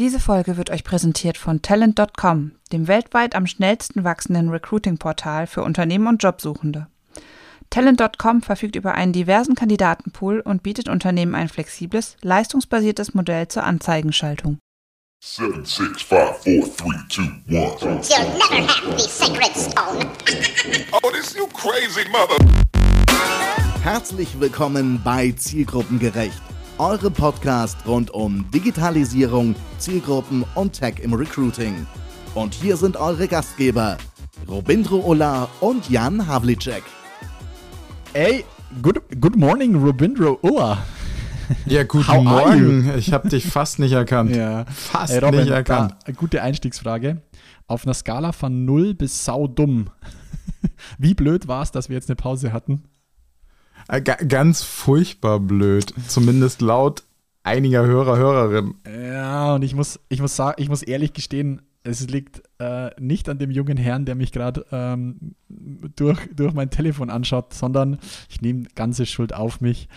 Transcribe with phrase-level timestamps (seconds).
[0.00, 6.06] Diese Folge wird euch präsentiert von Talent.com, dem weltweit am schnellsten wachsenden Recruiting-Portal für Unternehmen
[6.06, 6.86] und Jobsuchende.
[7.68, 14.56] Talent.com verfügt über einen diversen Kandidatenpool und bietet Unternehmen ein flexibles, leistungsbasiertes Modell zur Anzeigenschaltung.
[15.22, 17.20] Seven, six, five, four, three, two,
[17.54, 18.00] one.
[18.08, 20.08] You'll never have the sacred stone.
[20.94, 22.42] Oh, this you crazy mother.
[23.82, 26.40] Herzlich willkommen bei Zielgruppengerecht,
[26.80, 31.86] eurem Podcast rund um Digitalisierung, Zielgruppen und Tech im Recruiting.
[32.34, 33.98] Und hier sind eure Gastgeber,
[34.48, 36.82] Robindro Ola und Jan Havlicek.
[38.14, 38.46] Ey,
[38.80, 40.78] good, good morning, Robindro Ulla.
[41.66, 42.94] Ja, guten How are Morgen.
[42.96, 44.34] Ich habe dich fast nicht erkannt.
[44.36, 44.64] Ja.
[44.64, 45.92] Fast Ey, Robin, nicht erkannt.
[45.92, 47.20] da, eine gute Einstiegsfrage.
[47.66, 49.90] Auf einer Skala von 0 bis saudumm.
[50.98, 52.84] Wie blöd war es, dass wir jetzt eine Pause hatten?
[53.90, 55.92] Äh, ga- Ganz furchtbar blöd.
[56.08, 57.02] Zumindest laut
[57.42, 58.74] einiger Hörer, Hörerinnen.
[58.86, 63.28] Ja, und ich muss, ich muss sagen, ich muss ehrlich gestehen, es liegt äh, nicht
[63.30, 68.42] an dem jungen Herrn, der mich gerade ähm, durch, durch mein Telefon anschaut, sondern ich
[68.42, 69.88] nehme ganze Schuld auf mich.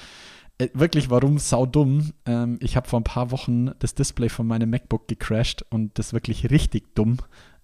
[0.57, 2.11] Äh, wirklich, warum saudumm?
[2.25, 6.13] Ähm, ich habe vor ein paar Wochen das Display von meinem MacBook gecrashed und das
[6.13, 7.17] wirklich richtig dumm.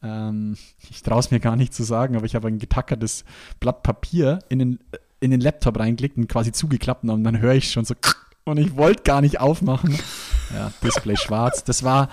[0.04, 0.58] Ähm,
[0.90, 3.24] ich traue es mir gar nicht zu sagen, aber ich habe ein getackertes
[3.62, 4.80] Blatt Papier in den,
[5.20, 7.96] in den Laptop reingelegt und quasi zugeklappt und dann höre ich schon so
[8.46, 9.98] und ich wollte gar nicht aufmachen.
[10.54, 11.64] Ja, Display schwarz.
[11.64, 12.10] Das war,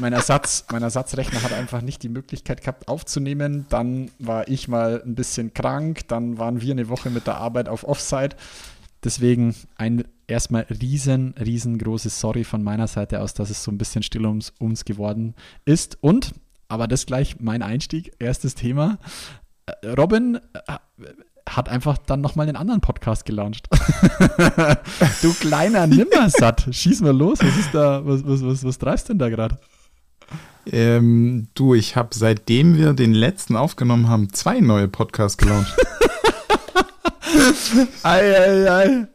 [0.00, 3.66] mein Ersatz, mein Ersatzrechner hat einfach nicht die Möglichkeit gehabt aufzunehmen.
[3.68, 7.68] Dann war ich mal ein bisschen krank, dann waren wir eine Woche mit der Arbeit
[7.68, 8.36] auf Offside.
[9.04, 14.02] Deswegen ein erstmal riesen, riesengroßes Sorry von meiner Seite aus, dass es so ein bisschen
[14.02, 15.98] still ums uns geworden ist.
[16.00, 16.32] Und,
[16.68, 18.98] aber das gleich mein Einstieg, erstes Thema.
[19.66, 20.78] Äh, Robin äh,
[21.48, 23.68] hat einfach dann nochmal einen anderen Podcast gelauncht.
[25.22, 27.38] du kleiner Nimmersatt, schieß mal los.
[27.40, 29.58] Was ist da, was, was, was, was treibst denn da gerade?
[30.70, 35.74] Ähm, du, ich habe seitdem wir den letzten aufgenommen haben, zwei neue Podcasts gelauncht.
[38.02, 38.86] Ei, ei, ei.
[38.86, 39.06] Ähm,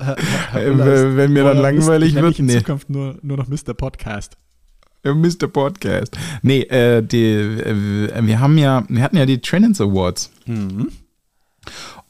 [0.00, 0.16] Herr,
[0.50, 2.58] Herr Äh, Uller ist- wenn mir dann langweilig ist- wird, ich in nee.
[2.58, 3.74] Zukunft nur, nur noch Mr.
[3.74, 4.36] Podcast.
[5.04, 5.48] Äh, Mr.
[5.48, 6.16] Podcast.
[6.42, 10.30] Nee, äh, die, äh, wir haben ja, wir hatten ja die Trendance Awards.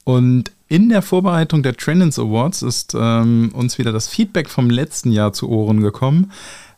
[0.05, 5.13] Und in der Vorbereitung der Trendance Awards ist ähm, uns wieder das Feedback vom letzten
[5.13, 6.33] Jahr zu Ohren gekommen.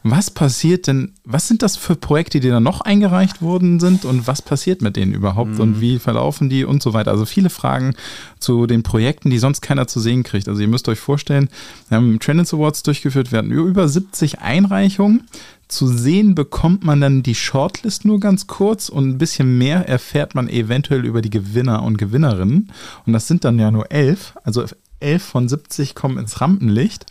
[0.07, 4.27] Was passiert denn, was sind das für Projekte, die da noch eingereicht worden sind und
[4.27, 7.11] was passiert mit denen überhaupt und wie verlaufen die und so weiter?
[7.11, 7.95] Also viele Fragen
[8.39, 10.47] zu den Projekten, die sonst keiner zu sehen kriegt.
[10.47, 11.49] Also ihr müsst euch vorstellen,
[11.89, 15.27] wir haben Trendance Awards durchgeführt, wir hatten über 70 Einreichungen.
[15.69, 20.35] Zu sehen bekommt man dann die Shortlist nur ganz kurz und ein bisschen mehr erfährt
[20.35, 22.71] man eventuell über die Gewinner und Gewinnerinnen.
[23.07, 24.35] Und das sind dann ja nur elf.
[24.45, 24.67] Also
[25.01, 27.07] elf von 70 kommen ins Rampenlicht.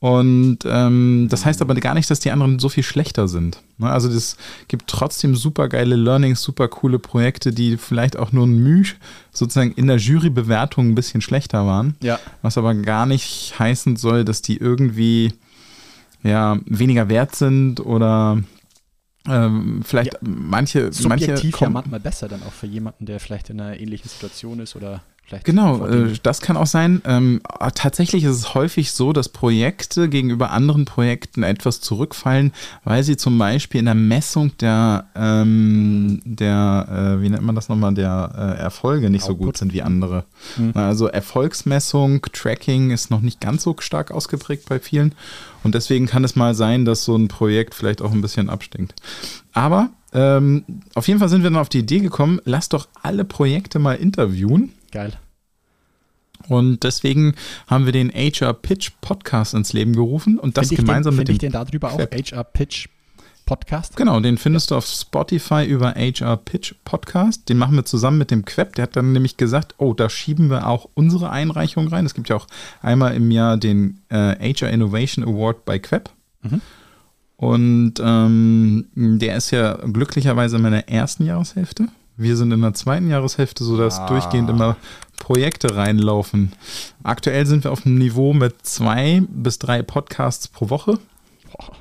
[0.00, 3.62] Und ähm, das heißt aber gar nicht, dass die anderen so viel schlechter sind.
[3.78, 3.90] Ne?
[3.90, 4.36] Also es
[4.68, 8.84] gibt trotzdem super geile Learnings, super coole Projekte, die vielleicht auch nur ein Müh
[9.32, 11.96] sozusagen in der Jurybewertung ein bisschen schlechter waren.
[12.00, 12.20] Ja.
[12.42, 15.32] Was aber gar nicht heißen soll, dass die irgendwie
[16.22, 18.42] ja, weniger wert sind oder
[19.26, 23.18] ähm, vielleicht Ja, manche, manche Subjektiv ja kommen, manchmal besser dann auch für jemanden, der
[23.18, 25.44] vielleicht in einer ähnlichen Situation ist oder vielleicht.
[25.44, 27.02] Genau, äh, das kann auch sein.
[27.04, 27.40] Ähm,
[27.74, 32.52] tatsächlich ist es häufig so, dass Projekte gegenüber anderen Projekten etwas zurückfallen,
[32.84, 37.68] weil sie zum Beispiel in der Messung der, ähm, der äh, wie nennt man das
[37.68, 39.56] nochmal, der äh, Erfolge nicht so gut Output.
[39.58, 40.24] sind wie andere.
[40.56, 40.72] Mhm.
[40.74, 45.14] Also Erfolgsmessung, Tracking ist noch nicht ganz so stark ausgeprägt bei vielen.
[45.64, 48.94] Und deswegen kann es mal sein, dass so ein Projekt vielleicht auch ein bisschen abstinkt.
[49.52, 50.64] Aber ähm,
[50.94, 53.94] auf jeden Fall sind wir dann auf die Idee gekommen, lass doch alle Projekte mal
[53.94, 54.72] interviewen.
[54.90, 55.12] Geil.
[56.46, 57.34] Und deswegen
[57.66, 61.32] haben wir den HR Pitch Podcast ins Leben gerufen und das gemeinsam den, mit dem.
[61.32, 61.98] ich den darüber auch.
[61.98, 62.88] HR Pitch
[63.48, 63.96] Podcast?
[63.96, 67.48] Genau, den findest du auf Spotify über HR Pitch Podcast.
[67.48, 68.74] Den machen wir zusammen mit dem Queb.
[68.74, 72.04] Der hat dann nämlich gesagt, oh, da schieben wir auch unsere Einreichung rein.
[72.04, 72.46] Es gibt ja auch
[72.82, 76.10] einmal im Jahr den äh, HR Innovation Award bei Queb.
[76.42, 76.60] Mhm.
[77.36, 81.88] Und ähm, der ist ja glücklicherweise in meiner ersten Jahreshälfte.
[82.18, 84.06] Wir sind in der zweiten Jahreshälfte, sodass Ah.
[84.08, 84.76] durchgehend immer
[85.18, 86.52] Projekte reinlaufen.
[87.04, 90.98] Aktuell sind wir auf einem Niveau mit zwei bis drei Podcasts pro Woche
[91.52, 91.72] Boah.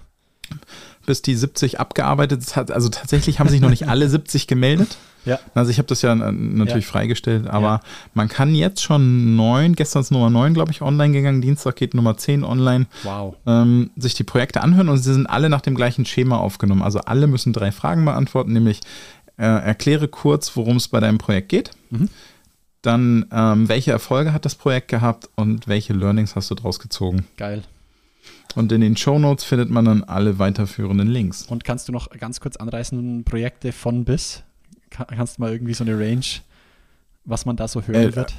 [1.06, 2.72] bis die 70 abgearbeitet hat.
[2.72, 4.98] Also tatsächlich haben sich noch nicht alle 70 gemeldet.
[5.25, 5.39] Ja.
[5.54, 6.92] Also ich habe das ja äh, natürlich Ja.
[6.92, 7.80] freigestellt, aber Ja.
[8.13, 11.94] man kann jetzt schon neun, gestern ist Nummer 9, glaube ich, online gegangen, Dienstag geht
[11.94, 13.36] Nummer 10 online, Wow.
[13.45, 16.81] ähm, sich die Projekte anhören und sie sind alle nach dem gleichen Schema aufgenommen.
[16.81, 18.80] Also alle müssen drei Fragen beantworten, nämlich
[19.38, 21.72] äh, erkläre kurz, worum es bei deinem Projekt geht.
[21.89, 22.10] Mhm.
[22.81, 27.25] Dann, ähm, welche Erfolge hat das Projekt gehabt und welche Learnings hast du daraus gezogen?
[27.38, 27.63] Geil.
[28.56, 31.44] Und in den Shownotes findet man dann alle weiterführenden Links.
[31.44, 34.44] Und kannst du noch ganz kurz anreißen, Projekte von bis?
[34.89, 36.25] Ka- Kannst du mal irgendwie so eine Range,
[37.25, 38.33] was man da so hören Äh, wird?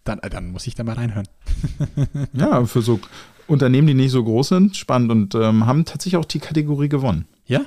[0.07, 1.27] Dann, äh, dann muss ich da mal reinhören.
[2.33, 2.99] Ja, für so
[3.47, 7.25] Unternehmen, die nicht so groß sind, spannend und ähm, haben tatsächlich auch die Kategorie gewonnen.
[7.45, 7.61] Ja?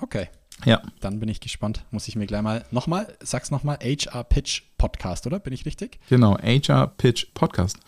[0.00, 0.28] Okay.
[0.64, 1.84] Ja, Dann bin ich gespannt.
[1.90, 5.38] Muss ich mir gleich mal nochmal, sag's nochmal, HR Pitch Podcast, oder?
[5.38, 5.98] Bin ich richtig?
[6.08, 7.78] genau, HR Pitch Podcast.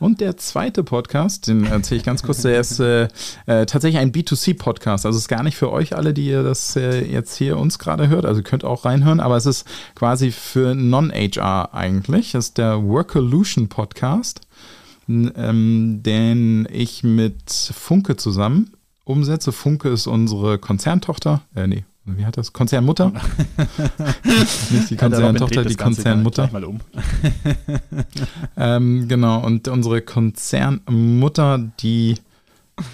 [0.00, 3.04] Und der zweite Podcast, den erzähle ich ganz kurz, der ist äh,
[3.46, 5.06] äh, tatsächlich ein B2C-Podcast.
[5.06, 8.08] Also ist gar nicht für euch alle, die ihr das äh, jetzt hier uns gerade
[8.08, 8.26] hört.
[8.26, 12.32] Also ihr könnt auch reinhören, aber es ist quasi für Non-HR eigentlich.
[12.32, 14.40] Das ist der Workolution Podcast,
[15.08, 18.72] ähm, den ich mit Funke zusammen
[19.04, 19.52] umsetze.
[19.52, 21.42] Funke ist unsere Konzerntochter.
[21.54, 22.52] Äh, nee, wie hat das?
[22.52, 23.12] Konzernmutter?
[24.70, 26.48] Nicht die Konzerntochter, die Konzernmutter.
[26.52, 26.80] Mal um.
[28.56, 32.16] Ähm, genau, und unsere Konzernmutter, die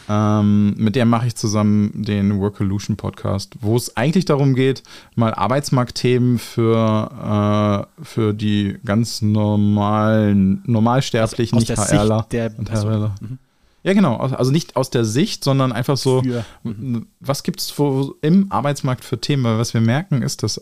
[0.09, 4.82] ähm, mit der mache ich zusammen den Workolution Podcast, wo es eigentlich darum geht,
[5.17, 12.70] mal Arbeitsmarktthemen für, äh, für die ganz normalen, normalsterblichen, Aus nicht HRler der und.
[12.70, 13.14] HRler.
[13.20, 13.38] Mhm.
[13.84, 17.75] Ja, genau, also nicht aus der Sicht, sondern einfach so, w- was gibt es
[18.20, 19.43] im Arbeitsmarkt für Themen?
[19.44, 20.61] Weil was wir merken, ist, dass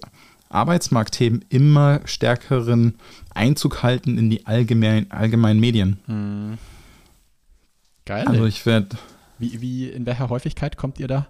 [0.48, 2.94] Arbeitsmarktthemen immer stärkeren
[3.34, 6.58] Einzug halten in die allgemein, allgemeinen Medien.
[8.06, 8.26] Geil.
[8.26, 8.88] Also ich werde,
[9.38, 11.26] wie, wie, in welcher Häufigkeit kommt ihr da?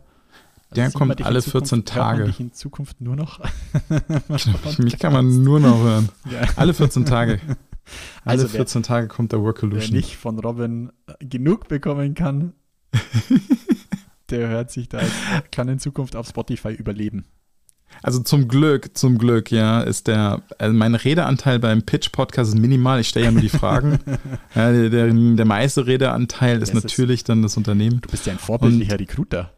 [0.74, 2.24] Der sieht kommt alle Zukunft- 14 hört man Tage.
[2.26, 3.40] dich in Zukunft nur noch?
[4.78, 6.08] mich kann man nur noch hören.
[6.30, 6.42] Ja.
[6.56, 7.40] Alle 14 Tage.
[8.24, 9.96] Alle Also wer- 14 Tage kommt der Wer Workolution.
[9.96, 12.52] nicht von Robin äh, genug bekommen kann,
[14.30, 15.00] der hört sich da,
[15.50, 17.24] kann in Zukunft auf Spotify überleben.
[18.02, 23.00] Also zum Glück, zum Glück, ja, ist der, also mein Redeanteil beim Pitch-Podcast ist minimal.
[23.00, 23.98] Ich stelle ja nur die Fragen.
[24.54, 28.00] ja, der, der, der meiste Redeanteil ist Das ist- natürlich dann das Unternehmen.
[28.00, 29.52] Du bist ja ein vorbildlicher Recruiter.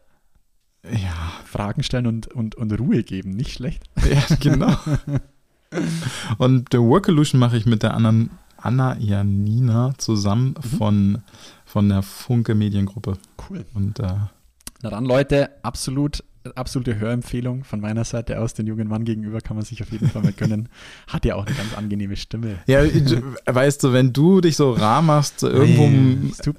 [0.91, 1.13] Ja,
[1.45, 3.83] Fragen stellen und, und, und Ruhe geben, nicht schlecht.
[4.11, 4.75] ja, genau.
[6.37, 10.77] Und der Workolution mache ich mit der anderen Anna Janina zusammen Mhm.
[10.77, 11.17] von,
[11.65, 13.17] von der Funke Mediengruppe.
[13.49, 13.65] Cool.
[13.73, 14.13] Und äh,
[14.81, 16.23] Na dann, Leute, absolut,
[16.55, 18.53] absolute Hörempfehlung von meiner Seite aus.
[18.53, 20.69] Den jungen Mann gegenüber kann man sich auf jeden Fall mal gönnen.
[21.07, 22.57] Hat ja auch eine ganz angenehme Stimme.
[22.67, 22.81] ja,
[23.45, 25.87] weißt du, wenn du dich so rar machst, irgendwo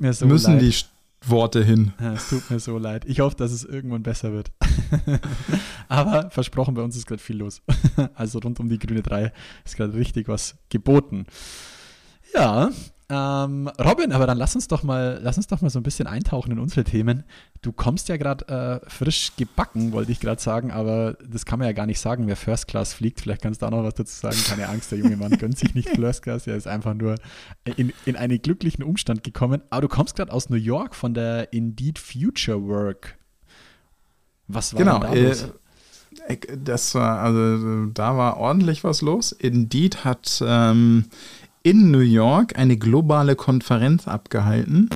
[0.01, 0.63] Nee, so müssen leid.
[0.63, 0.73] die
[1.27, 1.93] Worte hin.
[2.15, 3.05] Es tut mir so leid.
[3.07, 4.51] Ich hoffe, dass es irgendwann besser wird.
[5.89, 7.63] Aber versprochen, bei uns ist gerade viel los.
[8.15, 9.33] Also rund um die grüne 3
[9.65, 11.27] ist gerade richtig was geboten.
[12.35, 12.71] Ja,
[13.11, 16.07] ähm, Robin, aber dann lass uns doch mal, lass uns doch mal so ein bisschen
[16.07, 17.25] eintauchen in unsere Themen.
[17.61, 21.67] Du kommst ja gerade äh, frisch gebacken, wollte ich gerade sagen, aber das kann man
[21.67, 23.21] ja gar nicht sagen, wer First Class fliegt.
[23.21, 24.37] Vielleicht kannst du auch noch was dazu sagen.
[24.49, 26.47] Keine Angst, der junge Mann gönnt sich nicht First Class.
[26.47, 27.17] Er ist einfach nur
[27.77, 29.61] in, in einen glücklichen Umstand gekommen.
[29.71, 33.17] Aber du kommst gerade aus New York von der Indeed Future Work.
[34.49, 34.99] Was war Genau.
[35.01, 35.49] da Äh, los?
[36.29, 39.33] äh, das war, also da war ordentlich was los.
[39.33, 41.07] Indeed hat ähm,
[41.65, 44.91] in New York eine globale Konferenz abgehalten,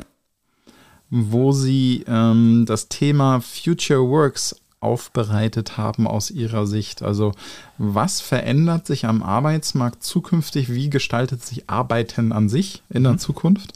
[1.11, 7.03] wo sie ähm, das Thema Future Works aufbereitet haben aus ihrer Sicht.
[7.03, 7.33] Also
[7.79, 10.73] was verändert sich am Arbeitsmarkt zukünftig?
[10.73, 13.73] Wie gestaltet sich Arbeiten an sich in der Zukunft?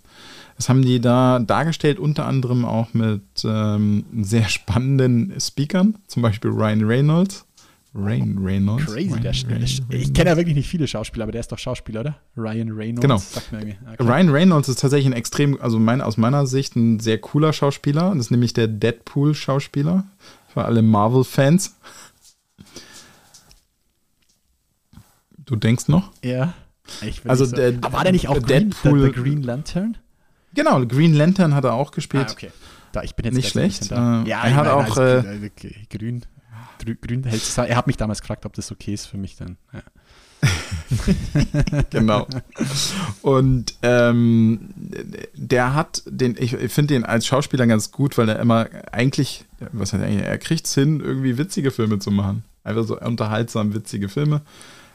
[0.56, 6.50] Das haben die da dargestellt, unter anderem auch mit ähm, sehr spannenden Speakern, zum Beispiel
[6.50, 7.46] Ryan Reynolds.
[7.94, 8.86] Ryan Reynolds.
[8.86, 9.80] Crazy, Ryan der, der, Reynolds.
[9.90, 12.16] ich kenne ja wirklich nicht viele Schauspieler, aber der ist doch Schauspieler, oder?
[12.38, 13.00] Ryan Reynolds.
[13.02, 13.18] Genau.
[13.18, 13.76] Sagt mir irgendwie.
[13.92, 14.02] Okay.
[14.02, 18.10] Ryan Reynolds ist tatsächlich ein extrem, also mein, aus meiner Sicht ein sehr cooler Schauspieler.
[18.14, 20.04] Das ist nämlich der Deadpool-Schauspieler.
[20.48, 21.76] Für alle Marvel-Fans.
[25.44, 26.10] Du denkst noch?
[26.22, 26.54] Ja.
[27.02, 27.56] Ich Also so.
[27.56, 29.96] der- aber war der nicht auch der Green, Deadpool- der, der Green Lantern?
[30.54, 32.26] Genau, Green Lantern hat er auch gespielt.
[32.28, 32.50] Ah, okay.
[32.92, 33.90] Da, ich bin jetzt Nicht schlecht.
[33.90, 35.50] Äh, ja, er ich hat auch, als äh,
[35.90, 36.22] Grün, äh,
[36.84, 39.56] grün, hält sich- Er hat mich damals gefragt, ob das okay ist für mich dann.
[39.72, 39.82] Ja.
[41.90, 42.26] genau.
[43.22, 44.70] Und ähm,
[45.34, 49.44] der hat den, ich, ich finde den als Schauspieler ganz gut, weil er immer eigentlich,
[49.72, 52.44] was heißt eigentlich, er kriegt es hin, irgendwie witzige Filme zu machen.
[52.64, 54.42] Einfach so unterhaltsam witzige Filme.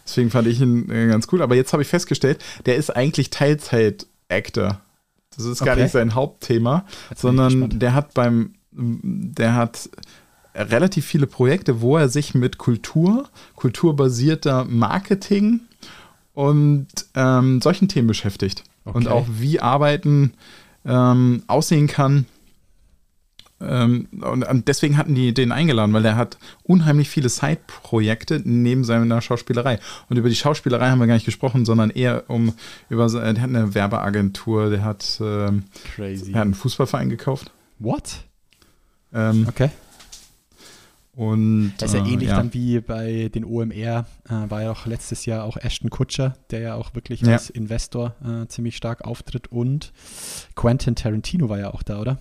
[0.05, 1.41] Deswegen fand ich ihn äh, ganz cool.
[1.41, 4.79] Aber jetzt habe ich festgestellt, der ist eigentlich Teilzeit-Actor.
[5.35, 5.83] Das ist gar Okay.
[5.83, 9.89] nicht sein Hauptthema, sondern der hat beim, der hat
[10.57, 15.61] relativ viele Projekte, wo er sich mit Kultur, kulturbasierter Marketing
[16.33, 18.63] und ähm, solchen Themen beschäftigt.
[18.83, 19.09] Und Okay.
[19.09, 20.33] auch wie Arbeiten
[20.85, 22.25] ähm, aussehen kann.
[23.59, 28.83] Ähm, und, und deswegen hatten die den eingeladen, weil er hat unheimlich viele Side-Projekte neben
[28.83, 29.79] seiner Schauspielerei.
[30.09, 32.53] Und über die Schauspielerei haben wir gar nicht gesprochen, sondern eher um
[32.89, 35.63] über se- der hat eine Werbeagentur, der hat, ähm,
[35.95, 36.31] Crazy.
[36.33, 37.51] er hat einen Fußballverein gekauft.
[37.79, 38.23] What?
[39.13, 39.69] Ähm, Okay.
[41.17, 44.85] Und Das ist ja äh, ähnlich dann wie bei den OMR, äh, war ja auch
[44.85, 47.33] letztes Jahr auch Ashton Kutscher, der ja auch wirklich Ja.
[47.33, 49.93] als Investor äh, ziemlich stark auftritt und
[50.55, 52.19] Quentin Tarantino war ja auch da, oder?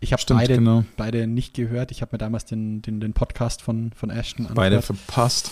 [0.00, 0.84] Ich habe beide, genau.
[0.96, 1.90] beide nicht gehört.
[1.90, 4.84] Ich habe mir damals den, den, den Podcast von, von Ashton Beide angehört.
[4.86, 5.50] verpasst.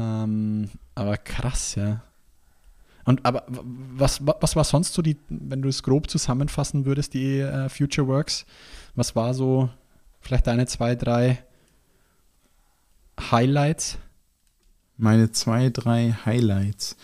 [0.00, 2.02] Ähm, aber krass, ja.
[3.04, 7.14] Und aber was, wa- was war sonst so die, wenn du es grob zusammenfassen würdest,
[7.14, 8.46] die äh, Future Works?
[8.96, 9.68] Was war so
[10.20, 11.38] vielleicht deine zwei, drei
[13.30, 13.98] Highlights?
[14.96, 16.96] Meine zwei, drei Highlights.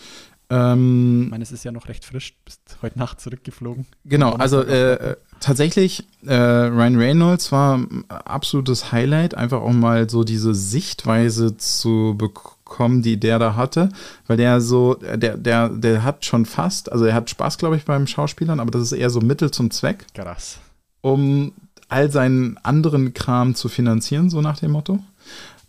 [0.49, 3.85] Ähm, Ich meine, es ist ja noch recht frisch, bist heute Nacht zurückgeflogen.
[4.05, 10.23] Genau, also äh, tatsächlich, äh, Ryan Reynolds war ein absolutes Highlight, einfach auch mal so
[10.23, 13.89] diese Sichtweise zu bekommen, die der da hatte,
[14.27, 17.85] weil der so, der, der, der hat schon fast, also er hat Spaß, glaube ich,
[17.85, 20.57] beim Schauspielern, aber das ist eher so Mittel zum Zweck, Krass.
[21.01, 21.51] um
[21.89, 24.99] all seinen anderen Kram zu finanzieren, so nach dem Motto.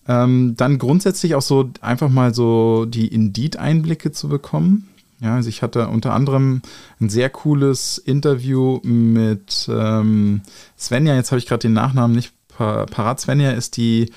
[0.09, 4.89] Ähm, dann grundsätzlich auch so einfach mal so die Indeed-Einblicke zu bekommen.
[5.21, 6.63] Ja, also ich hatte unter anderem
[6.99, 10.41] ein sehr cooles Interview mit ähm,
[10.79, 13.21] Svenja, jetzt habe ich gerade den Nachnamen nicht pa parat.
[13.21, 14.11] Svenja ist die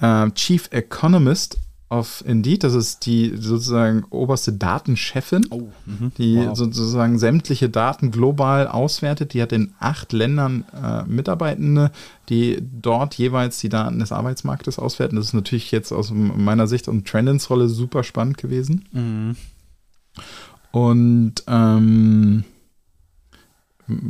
[0.00, 1.58] äh, Chief Economist
[1.92, 6.12] of Indeed, das ist die sozusagen oberste Datenchefin Oh, mhm.
[6.16, 6.56] die Wow.
[6.56, 9.34] sozusagen sämtliche Daten global auswertet.
[9.34, 11.92] Die hat in acht Ländern äh, Mitarbeitende,
[12.30, 15.16] die dort jeweils die Daten des Arbeitsmarktes auswerten.
[15.16, 18.86] Das ist natürlich jetzt aus meiner Sicht und Trendens Rolle super spannend gewesen.
[18.92, 19.36] Mhm.
[20.70, 22.44] Und ähm,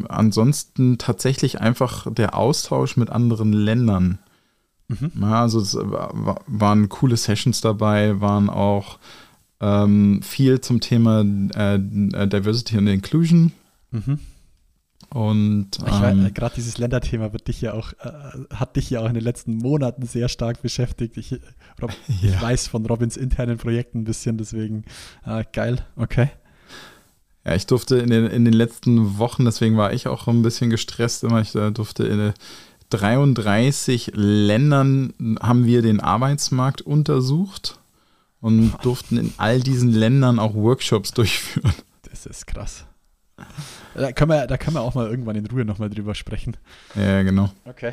[0.08, 4.18] ansonsten tatsächlich einfach der Austausch mit anderen Ländern.
[5.00, 5.12] Mhm.
[5.20, 8.98] Ja, also es war, waren coole Sessions dabei, waren auch
[9.60, 13.52] ähm, viel zum Thema äh, Diversity und Inclusion.
[13.90, 14.18] Mhm.
[15.10, 18.10] Und Ich ähm, äh, gerade dieses Länderthema wird dich ja auch, äh,
[18.54, 21.16] hat dich ja auch in den letzten Monaten sehr stark beschäftigt.
[21.18, 21.32] Ich,
[21.82, 22.40] Rob, ich Ja.
[22.40, 24.84] weiß von Robins internen Projekten ein bisschen, deswegen
[25.26, 26.30] äh, geil, okay.
[27.44, 30.70] ja, ich durfte in den, in den letzten Wochen, deswegen war ich auch ein bisschen
[30.70, 32.32] gestresst immer, ich äh, durfte in
[32.92, 37.78] 33 Ländern haben wir den Arbeitsmarkt untersucht
[38.40, 41.72] und durften in all diesen Ländern auch Workshops durchführen.
[42.10, 42.84] Das ist krass.
[43.94, 46.56] Da können wir, da können wir auch mal irgendwann in Ruhe nochmal drüber sprechen.
[46.94, 47.50] Ja, genau.
[47.64, 47.92] Okay.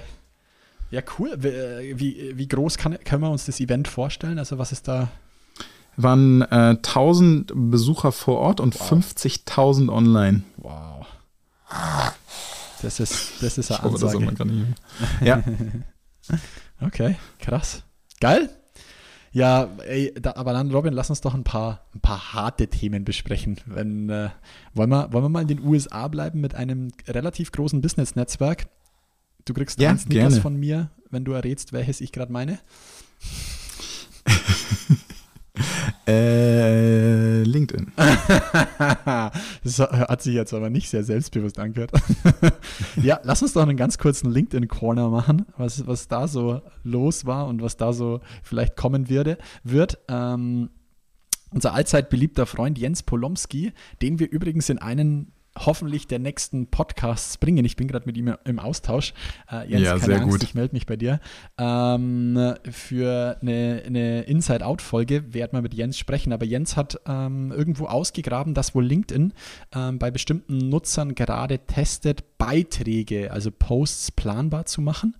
[0.91, 1.35] Ja, cool.
[1.37, 4.37] Wie, äh, wie, wie groß kann, können wir uns das Event vorstellen?
[4.39, 5.09] Also was ist da?
[6.01, 10.43] waren äh, 1000 Besucher vor Ort und 50.000 online.
[10.57, 11.05] Wow.
[12.81, 14.45] Das ist, das ist eine Ich hoffe, das Ansage.
[14.45, 14.75] nicht.
[15.21, 15.43] Ja,
[16.81, 17.83] Okay, krass.
[18.21, 18.49] Geil.
[19.31, 23.03] Ja, ey, da, aber dann, Robin, lass uns doch ein paar, ein paar harte Themen
[23.05, 23.59] besprechen.
[23.65, 24.29] Wenn, äh,
[24.73, 28.67] wollen, wir, wollen wir mal in den USA bleiben mit einem relativ großen Business-Netzwerk?
[29.45, 30.41] Du kriegst Ja, gerne.
[30.41, 32.59] von mir, wenn du errätst, welches ich gerade meine.
[36.09, 37.91] äh, LinkedIn.
[37.95, 41.91] das hat sich jetzt aber nicht sehr selbstbewusst angehört.
[43.01, 47.47] ja, lass uns doch einen ganz kurzen LinkedIn-Corner machen, was, was da so los war
[47.47, 49.99] und was da so vielleicht kommen würde, wird.
[50.07, 50.69] Ähm,
[51.51, 57.37] unser allzeit beliebter Freund Jens Polomski, den wir übrigens in einen hoffentlich der nächsten Podcasts
[57.37, 57.65] bringen.
[57.65, 59.13] Ich bin gerade mit ihm im Austausch.
[59.51, 60.43] Äh, Jens, Ja, keine sehr Angst, gut.
[60.43, 61.19] ich melde mich bei dir.
[61.57, 66.33] Ähm, für eine, eine Inside-Out-Folge werden wir mit Jens sprechen.
[66.33, 69.33] Aber Jens hat ähm, irgendwo ausgegraben, dass wohl LinkedIn
[69.75, 75.15] ähm, bei bestimmten Nutzern gerade testet, Beiträge, also Posts planbar zu machen.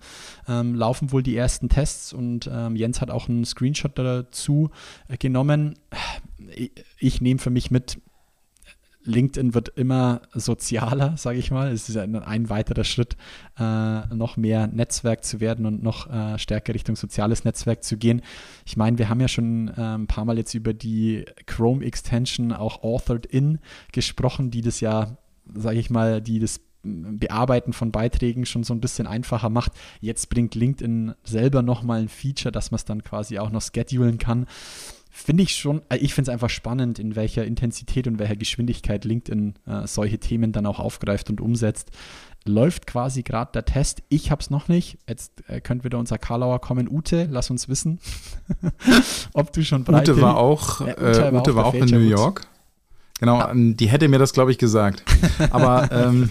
[0.48, 4.70] Ähm, laufen wohl die ersten Tests und ähm, Jens hat auch einen Screenshot dazu
[5.08, 5.76] äh, genommen.
[6.56, 8.00] Ich, ich nehme für mich mit,
[9.04, 11.72] LinkedIn wird immer sozialer, sage ich mal.
[11.72, 13.16] Es ist ein, ein weiterer Schritt,
[13.58, 18.22] äh, noch mehr Netzwerk zu werden und noch äh, stärker Richtung soziales Netzwerk zu gehen.
[18.66, 22.52] Ich meine, wir haben ja schon äh, ein paar Mal jetzt über die Chrome Extension,
[22.52, 23.60] auch Authored In,
[23.92, 25.18] gesprochen, die das ja,
[25.54, 29.74] sage ich mal, die das Bearbeiten von Beiträgen schon so ein bisschen einfacher macht.
[30.00, 34.18] Jetzt bringt LinkedIn selber nochmal ein Feature, dass man es dann quasi auch noch schedulen
[34.18, 34.46] kann
[35.20, 39.06] finde ich schon, äh, ich finde es einfach spannend, in welcher Intensität und welcher Geschwindigkeit
[39.06, 41.92] LinkedIn äh, solche Themen dann auch aufgreift und umsetzt.
[42.46, 44.02] Läuft quasi gerade der Test.
[44.08, 44.98] Ich habe es noch nicht.
[45.08, 46.90] Jetzt äh, könnte wieder unser Karlauer kommen.
[46.90, 48.00] Ute, lass uns wissen,
[49.34, 52.00] ob du schon bereit Ute war auch, äh, Ute, war Ute war auch in New
[52.00, 52.48] York.
[53.20, 53.52] Genau, ja.
[53.52, 55.04] Ähm, die hätte mir das, glaube ich, gesagt.
[55.52, 56.30] Aber ähm,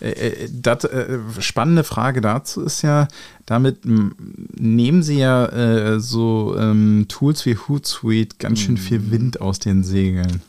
[0.00, 3.08] äh, äh, das, äh, spannende Frage dazu ist ja,
[3.46, 9.10] damit nehmen sie ja äh, so ähm, Tools wie Hootsuite ganz schön viel mhm.
[9.10, 10.42] Wind aus den Segeln.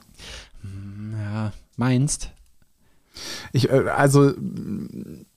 [1.14, 2.32] Ja, meinst?
[3.52, 4.32] Ich, äh, also,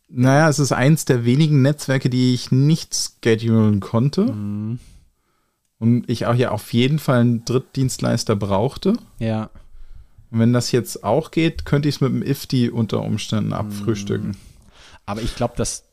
[0.09, 4.33] naja, es ist eins der wenigen Netzwerke, die ich nicht schedulen konnte.
[4.33, 4.79] Mhm.
[5.79, 8.95] Und ich auch ja auf jeden Fall einen Drittdienstleister brauchte.
[9.19, 9.51] Ja.
[10.35, 14.31] Und wenn das jetzt auch geht, könnte ich es mit dem IFTI unter Umständen abfrühstücken.
[14.31, 14.37] Mm.
[15.07, 15.85] Aber ich glaube, dass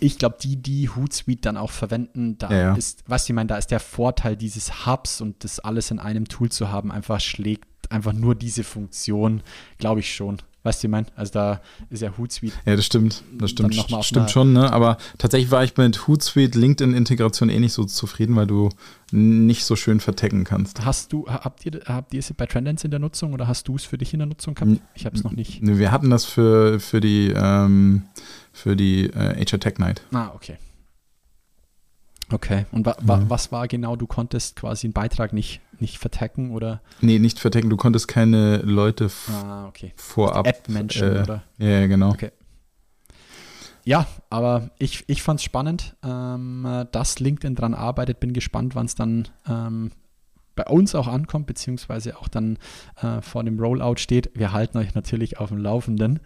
[0.00, 2.74] ich glaube, die, die Hootsuite dann auch verwenden, da ja.
[2.74, 6.26] ist, was ich meine, da ist der Vorteil dieses Hubs und das alles in einem
[6.26, 9.42] Tool zu haben, einfach schlägt einfach nur diese Funktion,
[9.76, 10.38] glaube ich schon.
[10.64, 11.06] Weißt du, ich meine?
[11.16, 12.54] Also da ist ja Hootsuite.
[12.64, 13.24] Ja, das stimmt.
[13.32, 14.72] Das stimmt, stimmt schon, ne?
[14.72, 18.68] Aber tatsächlich war ich mit Hootsuite LinkedIn-Integration eh nicht so zufrieden, weil du
[19.10, 20.84] nicht so schön vertecken kannst.
[20.84, 23.74] Hast du, habt ihr, habt ihr es bei Trendance in der Nutzung oder hast du
[23.74, 24.80] es für dich in der Nutzung gehabt?
[24.94, 25.58] Ich habe es noch nicht.
[25.62, 28.02] Wir hatten das für, für die, ähm,
[28.52, 30.02] für die äh, HR Tech Night.
[30.12, 30.58] Ah, okay.
[32.32, 36.52] Okay, und wa wa was war genau, du konntest quasi einen Beitrag nicht, nicht vertecken
[36.52, 36.80] oder?
[37.00, 39.92] Nee, nicht vertecken, du konntest keine Leute ah, okay.
[39.96, 40.46] vorab.
[40.46, 41.42] Ad-Menschen, äh, oder?
[41.58, 42.10] Ja, genau.
[42.10, 42.30] Okay.
[43.84, 48.20] Ja, aber ich, ich fand es spannend, ähm, dass LinkedIn dran arbeitet.
[48.20, 49.90] Bin gespannt, wann es dann ähm,
[50.54, 52.58] bei uns auch ankommt, beziehungsweise auch dann
[53.00, 54.30] äh, vor dem Rollout steht.
[54.34, 56.20] Wir halten euch natürlich auf dem Laufenden.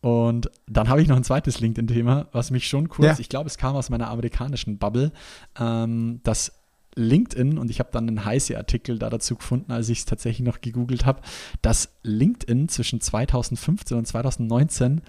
[0.00, 3.16] Und dann habe ich noch ein zweites LinkedIn-Thema, was mich schon kurz, ja.
[3.18, 5.12] ich glaube, es kam aus meiner amerikanischen Bubble,
[5.58, 6.52] ähm, dass
[6.94, 10.46] LinkedIn, und ich habe dann einen heiße Artikel da dazu gefunden, als ich es tatsächlich
[10.46, 11.22] noch gegoogelt habe,
[11.62, 15.02] dass LinkedIn zwischen 2015 und 2019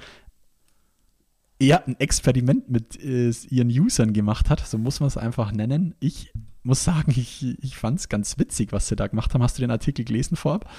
[1.60, 5.94] eher ein Experiment mit äh, ihren Usern gemacht hat, so muss man es einfach nennen.
[6.00, 6.32] Ich
[6.64, 9.44] muss sagen, ich, ich fand es ganz witzig, was sie da gemacht haben.
[9.44, 10.70] Hast du den Artikel gelesen vorab?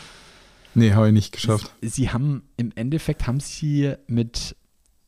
[0.74, 1.72] Nee, habe ich nicht geschafft.
[1.80, 4.56] Sie, sie, haben im Endeffekt haben sie mit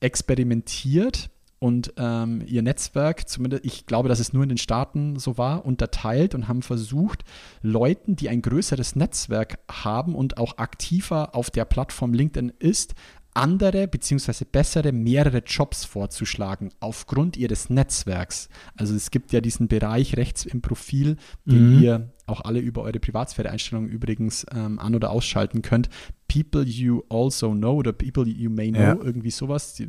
[0.00, 5.38] experimentiert und ähm, ihr Netzwerk, zumindest ich glaube, dass es nur in den Staaten so
[5.38, 7.22] war, unterteilt und haben versucht,
[7.60, 12.94] Leuten, die ein größeres Netzwerk haben und auch aktiver auf der Plattform LinkedIn ist,
[13.34, 14.44] andere bzw.
[14.50, 18.48] bessere mehrere Jobs vorzuschlagen aufgrund ihres Netzwerks.
[18.76, 21.82] Also es gibt ja diesen Bereich rechts im Profil, den mhm.
[21.82, 25.88] ihr auch alle über eure Privatsphäre-Einstellungen übrigens ähm, an- oder ausschalten könnt.
[26.28, 28.96] People you also know oder People you may know, ja.
[29.02, 29.86] irgendwie sowas, die,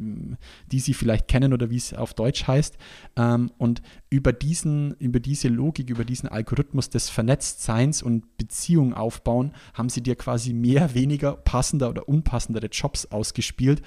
[0.72, 2.78] die, sie vielleicht kennen oder wie es auf Deutsch heißt.
[3.16, 9.54] Ähm, und über, diesen, über diese Logik, über diesen Algorithmus des Vernetztseins und Beziehungen aufbauen,
[9.74, 13.82] haben sie dir quasi mehr, weniger passender oder unpassendere Jobs ausgespielt,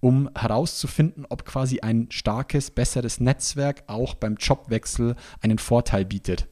[0.00, 6.48] um herauszufinden, ob quasi ein starkes, besseres Netzwerk auch beim Jobwechsel einen Vorteil bietet.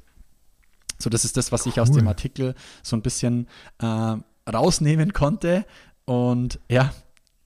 [0.98, 1.72] So, das ist das, was cool.
[1.72, 4.16] ich aus dem Artikel so ein bisschen äh,
[4.50, 5.64] rausnehmen konnte.
[6.04, 6.92] Und ja,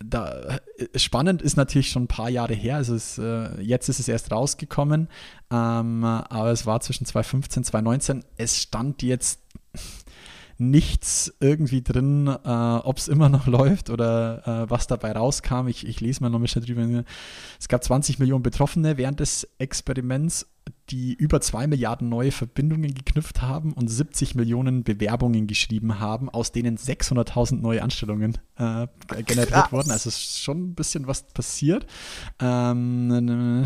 [0.04, 2.76] da, äh, spannend ist natürlich schon ein paar Jahre her.
[2.76, 5.08] Also es, äh, jetzt ist es erst rausgekommen,
[5.50, 8.24] ähm, aber es war zwischen 2015 und 2019.
[8.36, 9.40] Es stand jetzt
[10.60, 15.68] nichts irgendwie drin, äh, ob es immer noch läuft oder äh, was dabei rauskam.
[15.68, 17.04] Ich, ich lese mal noch ein bisschen drüber.
[17.58, 20.46] Es gab 20 Millionen Betroffene während des Experiments,
[20.90, 26.52] die über 2 Milliarden neue Verbindungen geknüpft haben und 70 Millionen Bewerbungen geschrieben haben, aus
[26.52, 28.86] denen 600.000 neue Anstellungen äh,
[29.24, 29.72] generiert Krass.
[29.72, 29.90] wurden.
[29.90, 31.86] Also es ist schon ein bisschen was passiert.
[32.40, 33.64] Ähm,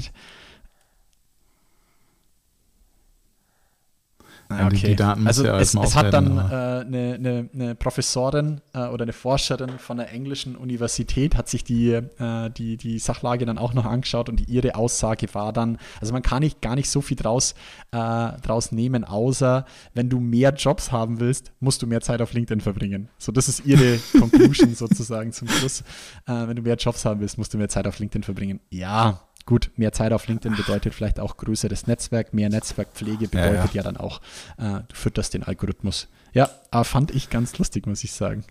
[4.51, 4.89] Ja, okay.
[4.89, 8.87] Die Daten also ja es, es hat dann eine äh, ne, ne, ne Professorin äh,
[8.87, 13.59] oder eine Forscherin von der englischen Universität hat sich die, äh, die, die Sachlage dann
[13.59, 17.01] auch noch angeschaut und ihre Aussage war dann, also man kann nicht, gar nicht so
[17.01, 17.55] viel draus,
[17.93, 22.33] äh, draus nehmen, außer wenn du mehr Jobs haben willst, musst du mehr Zeit auf
[22.33, 23.09] LinkedIn verbringen.
[23.19, 25.81] So, das ist ihre Conclusion sozusagen zum Schluss.
[26.27, 28.61] Äh, wenn du mehr Jobs haben willst, musst du mehr Zeit auf LinkedIn verbringen.
[28.71, 33.65] Ja, Gut, mehr Zeit auf LinkedIn bedeutet vielleicht auch größeres Netzwerk, mehr Netzwerkpflege bedeutet ja,
[33.65, 33.71] ja.
[33.75, 34.21] ja dann auch,
[34.57, 36.09] äh, du fütterst den Algorithmus.
[36.33, 38.45] Ja, aber fand ich ganz lustig, muss ich sagen.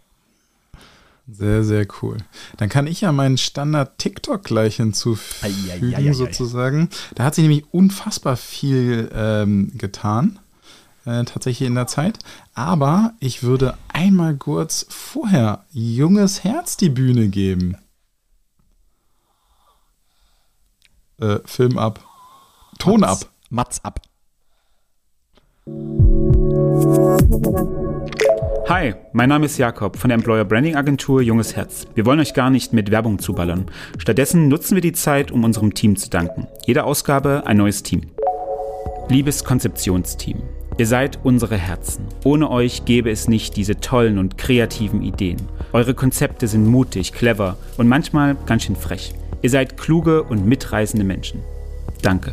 [1.27, 2.17] Sehr, sehr cool.
[2.57, 6.13] Dann kann ich ja meinen Standard TikTok gleich hinzufügen, Eieieiei.
[6.13, 6.89] sozusagen.
[7.15, 10.39] Da hat sich nämlich unfassbar viel ähm, getan,
[11.05, 12.19] äh, tatsächlich in der Zeit.
[12.53, 17.77] Aber ich würde einmal kurz vorher Junges Herz die Bühne geben.
[21.23, 22.01] Äh, Film ab.
[22.79, 23.19] Ton ab.
[23.49, 24.01] Mats ab.
[28.67, 31.87] Hi, mein Name ist Jakob von der Employer Branding Agentur Junges Herz.
[31.95, 33.67] Wir wollen euch gar nicht mit Werbung zuballern.
[33.99, 36.47] Stattdessen nutzen wir die Zeit, um unserem Team zu danken.
[36.65, 38.01] Jede Ausgabe ein neues Team.
[39.07, 40.41] Liebes Konzeptionsteam,
[40.77, 42.05] ihr seid unsere Herzen.
[42.25, 45.41] Ohne euch gäbe es nicht diese tollen und kreativen Ideen.
[45.71, 49.13] Eure Konzepte sind mutig, clever und manchmal ganz schön frech.
[49.43, 51.43] Ihr seid kluge und mitreißende Menschen.
[52.01, 52.31] Danke.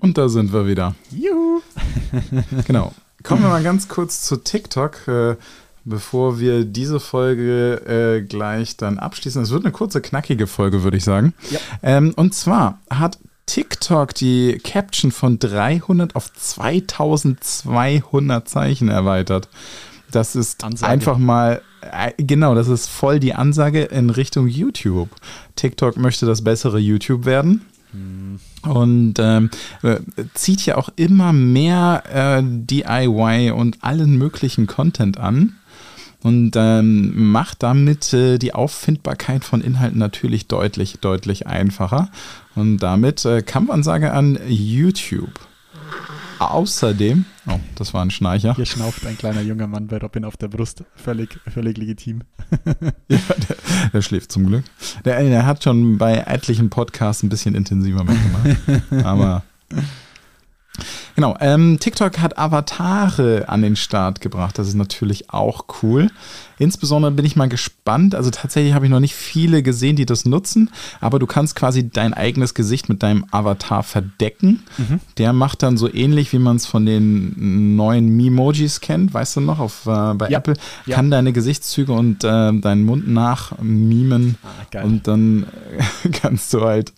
[0.00, 0.94] Und da sind wir wieder.
[1.10, 1.60] Juhu.
[2.66, 2.94] Genau.
[3.22, 5.36] Kommen wir mal ganz kurz zu TikTok, äh,
[5.84, 9.42] bevor wir diese Folge äh, gleich dann abschließen.
[9.42, 11.34] Es wird eine kurze, knackige Folge, würde ich sagen.
[11.50, 11.58] Ja.
[11.82, 19.50] Ähm, und zwar hat TikTok die Caption von 300 auf 2200 Zeichen erweitert.
[20.14, 20.92] Das ist Ansage.
[20.92, 25.10] einfach mal, äh, genau, das ist voll die Ansage in Richtung YouTube.
[25.56, 27.62] TikTok möchte das bessere YouTube werden.
[28.62, 29.50] Und ähm,
[29.82, 29.98] äh,
[30.34, 35.54] zieht ja auch immer mehr äh, DIY und allen möglichen Content an
[36.24, 42.08] und ähm, macht damit äh, die Auffindbarkeit von Inhalten natürlich deutlich, deutlich einfacher.
[42.54, 45.38] Und damit äh, Kampfansage an YouTube.
[46.38, 48.54] Außerdem, oh, das war ein Schnarcher.
[48.54, 50.84] Hier schnauft ein kleiner junger Mann bei Robin auf der Brust.
[50.96, 52.22] Völlig, völlig legitim.
[53.08, 53.56] Ja, der,
[53.92, 54.64] der schläft zum Glück.
[55.04, 59.04] Der, der hat schon bei etlichen Podcasts ein bisschen intensiver mitgemacht.
[59.04, 59.42] Aber
[61.14, 64.58] genau, ähm, TikTok hat Avatare an den Start gebracht.
[64.58, 66.10] Das ist natürlich auch cool.
[66.58, 68.14] Insbesondere bin ich mal gespannt.
[68.14, 70.70] Also tatsächlich habe ich noch nicht viele gesehen, die das nutzen.
[71.00, 74.62] Aber du kannst quasi dein eigenes Gesicht mit deinem Avatar verdecken.
[75.18, 79.12] Der macht dann so ähnlich, wie man es von den neuen Memojis kennt.
[79.12, 80.38] Weißt du noch, auf, äh, bei Ja.
[80.38, 80.54] Apple
[80.86, 80.94] Ja.
[80.94, 84.36] kann deine Gesichtszüge und äh, deinen Mund nachmimen.
[84.74, 85.46] Ah, und dann
[86.22, 86.92] kannst du halt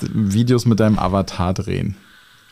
[0.00, 1.96] Videos mit deinem Avatar drehen.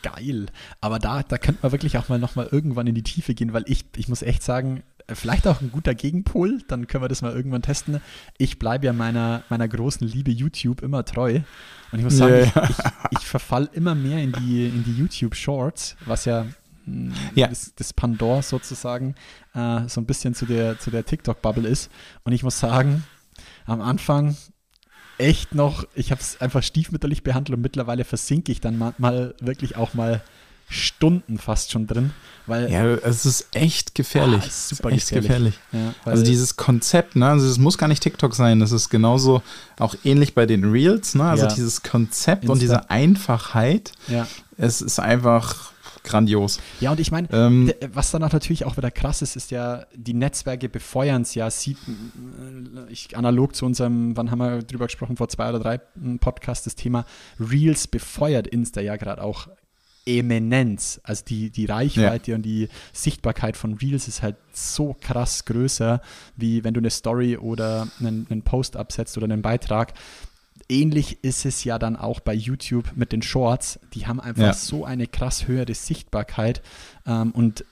[0.04, 0.46] Geil.
[0.82, 3.64] Aber da, da könnte man wirklich auch mal nochmal irgendwann in die Tiefe gehen, weil
[3.66, 7.32] ich, ich muss echt sagen, vielleicht auch ein guter Gegenpol, dann können wir das mal
[7.32, 8.00] irgendwann testen.
[8.38, 11.40] Ich bleibe ja meiner, meiner großen Liebe YouTube immer treu.
[11.90, 14.94] Und ich muss sagen, Ja, ich, ich, ich verfall immer mehr in die, in die
[14.94, 16.46] YouTube Shorts, was ja,
[16.86, 17.48] mh, Ja.
[17.48, 19.14] Das, das Pandor sozusagen
[19.54, 21.90] äh, so ein bisschen zu der, zu der TikTok-Bubble ist.
[22.24, 23.04] Und ich muss sagen,
[23.66, 24.36] am Anfang
[25.18, 29.76] echt noch, ich habe es einfach stiefmütterlich behandelt und mittlerweile versinke ich dann manchmal wirklich
[29.76, 30.22] auch mal
[30.68, 32.12] Stunden fast schon drin,
[32.46, 34.40] weil Ja, es ist echt gefährlich.
[34.42, 35.58] Ah, ist super echt gefährlich.
[35.72, 35.94] gefährlich.
[36.04, 39.42] Ja, also dieses Konzept, ne, also es muss gar nicht TikTok sein, das ist genauso
[39.78, 41.24] auch ähnlich bei den Reels, ne?
[41.24, 41.54] Also Ja.
[41.54, 42.78] dieses Konzept und Insta.
[42.78, 44.26] diese Einfachheit, ja.
[44.56, 45.72] es ist einfach
[46.04, 46.60] grandios.
[46.80, 49.86] Ja, und ich meine, Ähm, was dann auch natürlich auch wieder krass ist, ist ja,
[49.94, 51.50] die Netzwerke befeuern es ja.
[51.50, 55.80] Sieht, äh, ich, analog zu unserem, wann haben wir drüber gesprochen, vor zwei oder drei
[55.96, 57.04] m, Podcast, das Thema
[57.40, 59.48] Reels befeuert Insta ja gerade auch
[60.06, 61.00] eminenz.
[61.02, 66.02] Also die, die Reichweite und die Sichtbarkeit von Reels ist halt so krass größer,
[66.36, 69.94] wie wenn du eine Story oder einen, einen Post absetzt oder einen Beitrag.
[70.68, 73.78] Ähnlich ist es ja dann auch bei YouTube mit den Shorts.
[73.92, 74.52] Die haben einfach Ja.
[74.54, 76.62] so eine krass höhere Sichtbarkeit.
[77.06, 77.64] Ähm, und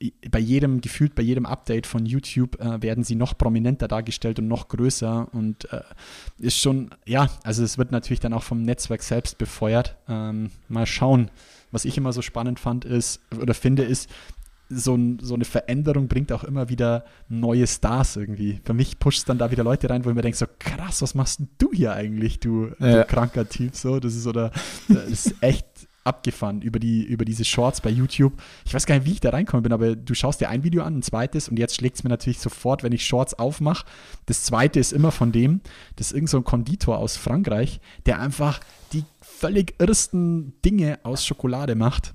[0.00, 4.38] äh, bei jedem, gefühlt bei jedem Update von YouTube äh, werden sie noch prominenter dargestellt
[4.38, 5.28] und noch größer.
[5.32, 5.80] Und äh,
[6.38, 9.96] ist schon, ja, also es wird natürlich dann auch vom Netzwerk selbst befeuert.
[10.08, 11.30] Ähm, mal schauen.
[11.70, 14.08] Was ich immer so spannend fand, ist, oder finde, ist,
[14.68, 18.60] so, ein, so eine Veränderung bringt auch immer wieder neue Stars irgendwie.
[18.64, 21.02] Für mich pusht es dann da wieder Leute rein, wo ich mir denke, so krass,
[21.02, 23.02] was machst denn du hier eigentlich, du, Ja.
[23.02, 24.50] du kranker Typ, so, das ist oder,
[24.88, 25.66] das ist echt
[26.04, 28.34] abgefahren über, die, über diese Shorts bei YouTube.
[28.66, 30.82] Ich weiß gar nicht, wie ich da reinkommen bin, aber du schaust dir ein Video
[30.82, 33.86] an, ein zweites und jetzt schlägt es mir natürlich sofort, wenn ich Shorts aufmache.
[34.26, 35.60] Das zweite ist immer von dem,
[35.96, 38.60] das ist irgend so ein Konditor aus Frankreich, der einfach
[38.92, 42.14] die völlig irrsten Dinge aus Schokolade macht.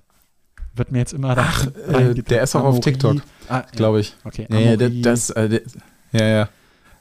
[0.75, 4.15] Wird mir jetzt immer Ach, äh, der ist auch auf TikTok, ah, Glaube ich.
[4.23, 5.61] Okay, Ja, ja, der, Amaury, das, äh, der,
[6.11, 6.49] ja, ja.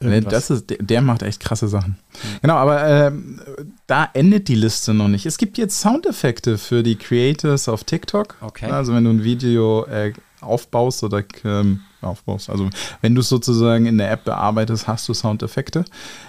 [0.00, 0.33] Nee, irgendwas.
[0.33, 1.96] das ist, der, der macht echt krasse Sachen.
[2.40, 3.40] Genau, aber ähm,
[3.88, 5.26] da endet die Liste noch nicht.
[5.26, 8.37] Es gibt jetzt Soundeffekte für die Creators auf TikTok.
[8.40, 8.70] Okay.
[8.70, 12.68] Also wenn du ein Video äh, aufbaust oder ähm, aufbaust, also
[13.00, 15.84] wenn du es sozusagen in der App bearbeitest, hast du Soundeffekte.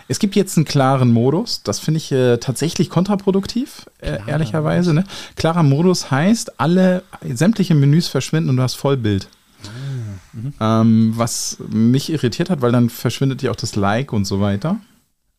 [0.07, 1.61] Es gibt jetzt einen klaren Modus.
[1.63, 4.93] Das finde ich äh, tatsächlich kontraproduktiv, äh, ehrlicherweise.
[4.93, 5.03] Ne?
[5.35, 9.27] Klarer Modus heißt, alle sämtliche Menüs verschwinden und du hast Vollbild.
[10.59, 14.77] ähm, was mich irritiert hat, weil dann verschwindet ja auch das Like und so weiter.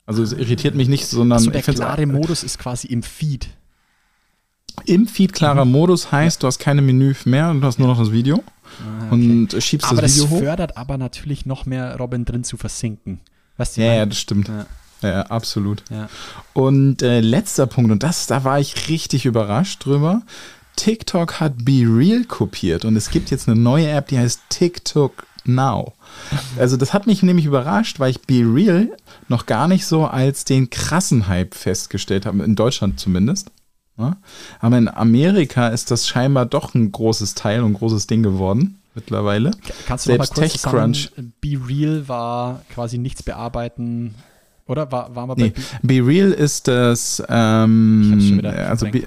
[0.06, 3.48] Also es irritiert mich nicht, sondern Also der klare Modus ist quasi im Feed.
[4.86, 7.98] im Feed klarer Modus heißt, du hast keine Menü mehr und du hast nur noch
[7.98, 8.42] das Video
[9.10, 10.42] und äh, schiebst Aber das das Video hoch.
[10.42, 13.20] fördert aber natürlich noch mehr Robin drin zu versinken.
[13.56, 14.48] Weißt du, Ja, ja, das stimmt.
[14.48, 14.66] Ja.
[15.02, 15.82] Ja, ja absolut.
[15.90, 16.08] Ja.
[16.52, 20.22] Und äh, letzter Punkt, und das, da war ich richtig überrascht drüber.
[20.76, 25.26] TikTok hat Be Real kopiert und es gibt jetzt eine neue App, die heißt TikTok
[25.44, 25.94] Now.
[26.58, 28.88] Also das hat mich nämlich überrascht, weil ich Be Real
[29.28, 33.50] noch gar nicht so als den krassen Hype festgestellt habe, in Deutschland zumindest.
[34.00, 34.16] Ja?
[34.60, 39.52] Aber in Amerika ist das scheinbar doch ein großes Teil und großes Ding geworden mittlerweile.
[39.86, 41.12] Kannst du noch mal Selbst kurz TechCrunch.
[41.40, 44.14] Be Real war quasi nichts bearbeiten,
[44.66, 44.90] oder?
[44.90, 48.68] War, waren wir bei Nee, Be Be Real ist das, Ich hab's schon ähm, wieder
[48.68, 49.04] also Be,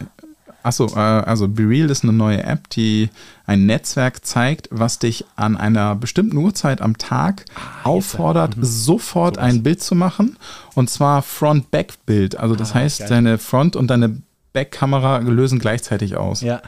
[0.64, 3.10] achso, äh, also Be Real ist eine neue App, die
[3.46, 7.44] ein Netzwerk zeigt, was dich an einer bestimmten Uhrzeit am Tag
[7.84, 9.54] auffordert, sofort Ah, Sowas.
[9.54, 10.38] ein Bild zu machen.
[10.76, 12.38] Und zwar Front-Back-Bild.
[12.38, 13.10] Also das Ah, heißt, geil.
[13.10, 14.22] deine Front- und deine
[14.54, 16.42] Back-Kamera lösen gleichzeitig aus.
[16.42, 16.62] Ja,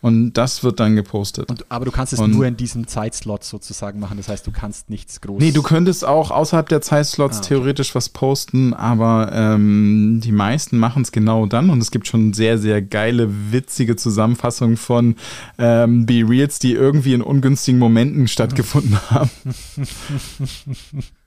[0.00, 1.48] Und das wird dann gepostet.
[1.48, 4.16] und, aber du kannst es Und- nur in diesem Zeitslot sozusagen machen.
[4.16, 5.40] Das heißt, du kannst nichts groß.
[5.40, 7.48] Nee, du könntest auch außerhalb der Zeitslots Ah, okay.
[7.50, 12.32] theoretisch was posten, aber ähm, die meisten machen es genau dann und es gibt schon
[12.32, 15.14] sehr, sehr geile, witzige Zusammenfassungen von
[15.58, 19.30] ähm, Be Reals, die irgendwie in ungünstigen Momenten stattgefunden haben.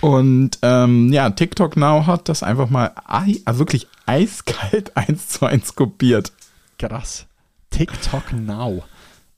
[0.00, 5.74] und ähm, ja, TikTok Now hat das einfach mal äh, wirklich eiskalt eins zu eins
[5.74, 6.32] kopiert.
[6.78, 7.26] Krass.
[7.70, 8.84] TikTok Now.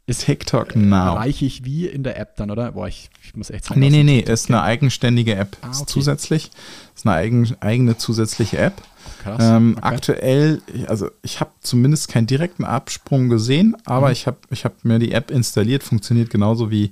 [0.06, 1.14] Ist TikTok Now.
[1.14, 2.72] Erreiche ich wie in der App dann, oder?
[2.72, 3.78] Boah, ich, ich muss echt sagen.
[3.80, 5.56] Nee, nee, nee, ist eine eigenständige App.
[5.62, 5.90] Ah, Ist okay.
[5.92, 6.50] zusätzlich.
[6.96, 8.82] Ist eine eigen, eigene zusätzliche App.
[9.22, 9.38] Krass.
[9.40, 9.86] Ähm, okay.
[9.86, 14.12] Aktuell, also ich habe zumindest keinen direkten Absprung gesehen, aber Mhm.
[14.12, 16.90] ich habe ich hab mir die App installiert, funktioniert genauso wie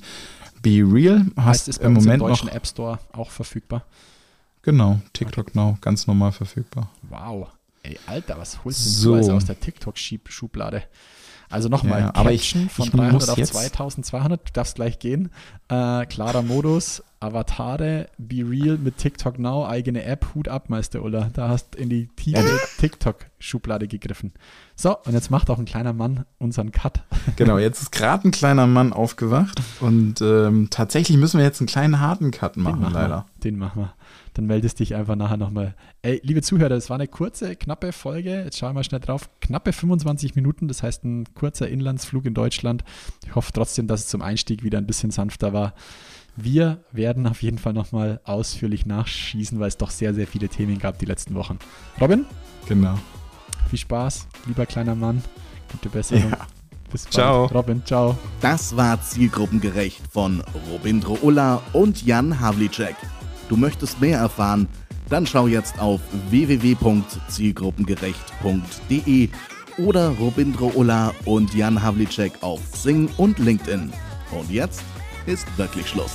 [0.62, 1.27] Be Real.
[1.38, 3.85] heißt Hast bei im Moment im deutschen noch, App Store auch verfügbar.
[4.62, 6.90] genau, TikTok Now, ganz normal verfügbar.
[7.09, 7.49] Wow.
[7.83, 9.11] Ey, Alter, was holst So.
[9.11, 10.83] du also aus der TikTok-Schublade?
[11.51, 14.75] Also nochmal, Ja, aber ich- Caption von ich 300 muss auf jetzt- 2200, du darfst
[14.77, 15.31] gleich gehen.
[15.69, 21.31] Äh, klarer Modus, Avatare, Be Real mit TikTok Now, eigene App, Hut ab, Meister Ulla.
[21.33, 22.45] Da hast in die tiefe
[22.79, 24.33] TikTok-Schublade gegriffen.
[24.77, 27.03] So, und jetzt macht auch ein kleiner Mann unseren Cut.
[27.37, 31.67] Genau, jetzt ist gerade ein kleiner Mann aufgewacht und ähm, tatsächlich müssen wir jetzt einen
[31.69, 33.27] kleinen harten Cut machen, Den leider.
[33.37, 33.41] Wir.
[33.45, 33.95] Den machen wir.
[34.38, 35.74] Dann meldest dich einfach nachher nochmal.
[36.01, 38.44] Ey, liebe Zuhörer, das war eine kurze, knappe Folge.
[38.44, 39.29] Jetzt schauen wir mal schnell drauf.
[39.40, 42.85] Knappe 25 Minuten, das heißt ein kurzer Inlandsflug in Deutschland.
[43.27, 45.74] Ich hoffe trotzdem, dass es zum Einstieg wieder ein bisschen sanfter war.
[46.37, 50.79] Wir werden auf jeden Fall nochmal ausführlich nachschießen, weil es doch sehr, sehr viele Themen
[50.79, 51.59] gab die letzten Wochen.
[52.01, 52.24] Robin,
[52.68, 52.96] Genau.
[53.68, 55.20] viel Spaß, lieber kleiner Mann.
[55.72, 56.31] Gute Besserung.
[56.31, 56.46] Ja.
[56.92, 57.12] Bis bald.
[57.14, 57.46] Ciao.
[57.46, 58.16] Robin, ciao.
[58.40, 62.94] Das war Zielgruppengerecht von Robindro Ulla und Jan Havlicek.
[63.49, 64.69] Du möchtest mehr erfahren?
[65.09, 69.29] Dann schau jetzt auf www.zielgruppengerecht.de
[69.79, 73.91] oder Robindro Ulla und Jan Havlicek auf Xing und LinkedIn.
[74.33, 74.83] Und jetzt
[75.27, 76.13] ist wirklich Schluss.